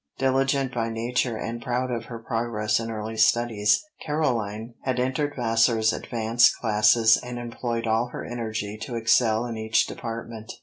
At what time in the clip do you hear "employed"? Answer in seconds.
7.37-7.85